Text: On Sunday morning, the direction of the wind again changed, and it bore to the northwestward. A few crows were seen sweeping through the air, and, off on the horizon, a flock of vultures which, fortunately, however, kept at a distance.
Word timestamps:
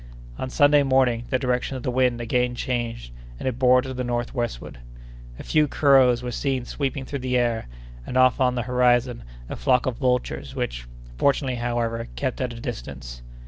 On 0.39 0.49
Sunday 0.49 0.81
morning, 0.81 1.25
the 1.29 1.37
direction 1.37 1.77
of 1.77 1.83
the 1.83 1.91
wind 1.91 2.19
again 2.21 2.55
changed, 2.55 3.11
and 3.37 3.47
it 3.47 3.59
bore 3.59 3.83
to 3.83 3.93
the 3.93 4.03
northwestward. 4.03 4.79
A 5.37 5.43
few 5.43 5.67
crows 5.67 6.23
were 6.23 6.31
seen 6.31 6.65
sweeping 6.65 7.05
through 7.05 7.19
the 7.19 7.37
air, 7.37 7.67
and, 8.03 8.17
off 8.17 8.41
on 8.41 8.55
the 8.55 8.63
horizon, 8.63 9.21
a 9.47 9.55
flock 9.55 9.85
of 9.85 9.97
vultures 9.99 10.55
which, 10.55 10.87
fortunately, 11.19 11.57
however, 11.57 12.07
kept 12.15 12.41
at 12.41 12.51
a 12.51 12.59
distance. 12.59 13.21